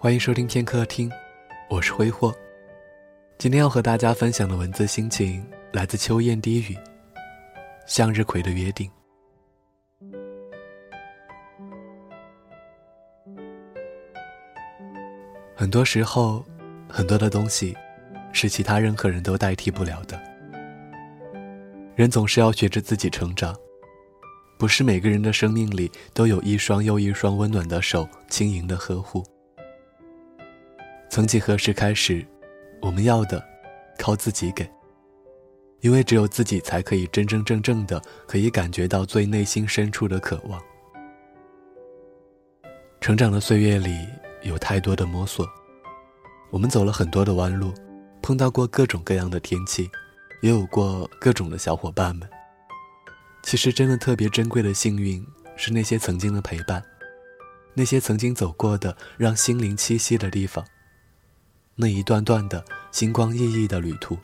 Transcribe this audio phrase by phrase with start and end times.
[0.00, 1.10] 欢迎收听片刻听，
[1.68, 2.32] 我是挥霍。
[3.36, 6.74] 今天要和大家分享的文字心情来自秋雁低语，
[7.84, 8.88] 《向日葵的约定》。
[15.56, 16.44] 很多时候，
[16.88, 17.76] 很多的东西
[18.32, 20.16] 是其他任何人都代替不了的。
[21.96, 23.52] 人总是要学着自己成长，
[24.58, 29.24] 不是每个人的生命里都有一双又一双温暖的手轻盈的呵护。
[31.08, 32.26] 曾几何时开始，
[32.82, 33.42] 我们要的
[33.98, 34.68] 靠自己给，
[35.80, 40.60] 因为只有自己才可以真真正正的可以感觉到最内心深处的渴望。
[43.00, 44.06] 成长的岁月里。
[44.42, 45.44] 有太多的摸索，
[46.50, 47.74] 我们走了很多的弯路，
[48.22, 49.90] 碰到过各种各样的天气，
[50.42, 52.30] 也有过各种的小伙伴们。
[53.48, 55.26] 其实，真的特别珍贵的幸运
[55.56, 56.84] 是那些曾经的陪伴，
[57.72, 60.62] 那些曾经走过的让心灵栖息的地方，
[61.74, 64.18] 那一段段的星光熠熠的旅途。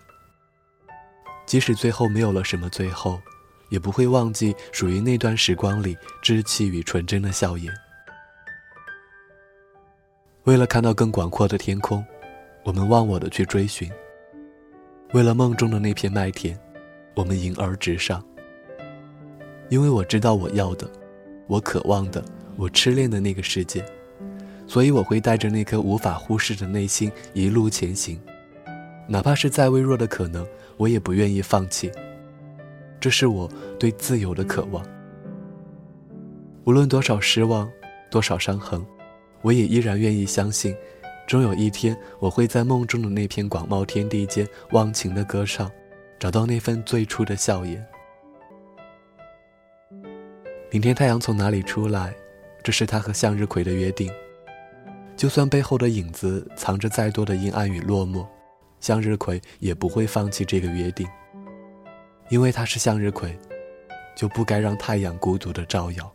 [1.46, 3.18] 即使最后没有了什么最后，
[3.70, 7.72] 也不会忘记属于那段时光里稚气与纯真的笑颜。
[10.42, 12.04] 为了看到更广阔的天空，
[12.62, 13.88] 我们忘我的去追寻；
[15.14, 16.60] 为了梦中的那片麦田，
[17.16, 18.22] 我们迎而直上。
[19.74, 20.88] 因为我知道我要的，
[21.48, 22.24] 我渴望的，
[22.56, 23.84] 我痴恋的那个世界，
[24.68, 28.16] 所以我会带着那颗无法忽视的内心一路前行，
[29.08, 31.90] 哪怕是再微弱的可能，我也不愿意放弃。
[33.00, 34.86] 这是我对自由的渴望。
[36.62, 37.68] 无论多少失望，
[38.08, 38.80] 多少伤痕。
[39.42, 40.72] 我也依然愿意相信，
[41.26, 45.68] 终有一天我会在梦中的那片广袤天地间忘情的歌唱，
[46.16, 47.84] 找到那份最初的笑颜。
[50.74, 52.12] 明天太阳从哪里出来，
[52.60, 54.10] 这是他和向日葵的约定。
[55.14, 58.26] 就算背后的影子藏着再多的阴暗与落寞，
[58.80, 61.06] 向日葵也不会放弃这个约定。
[62.28, 63.38] 因为它是向日葵，
[64.16, 66.12] 就不该让太阳孤独的照耀。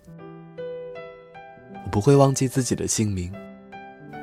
[1.86, 3.34] 我不会忘记自己的姓名，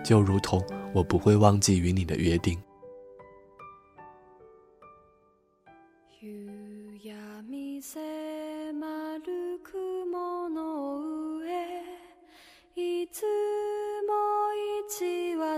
[0.04, 2.60] 就如同我不会忘记与你的约定。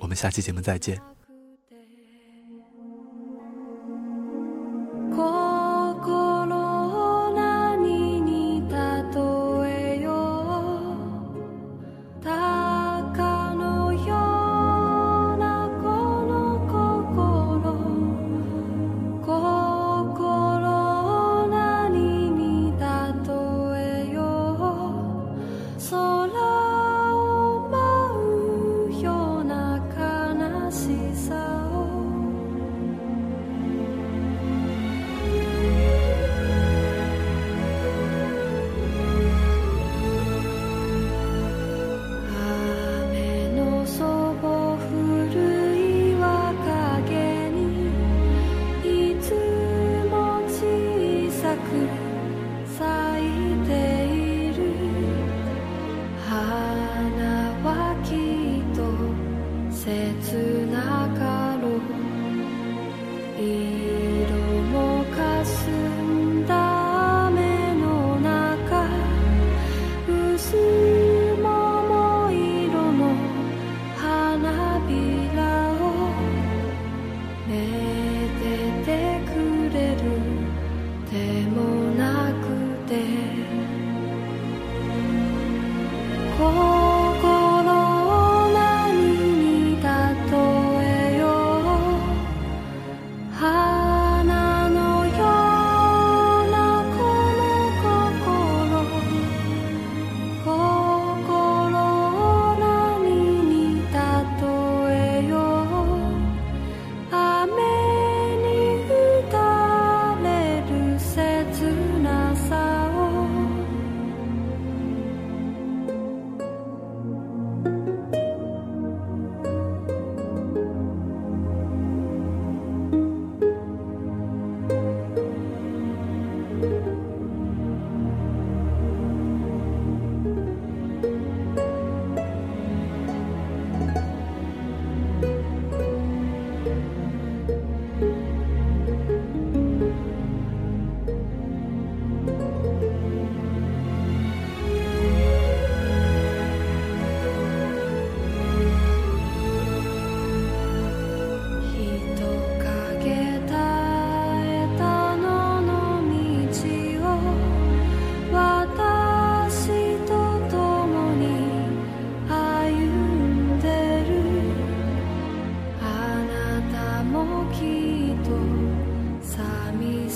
[0.00, 1.09] 我们下期节目再见。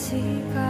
[0.04, 0.63] see God.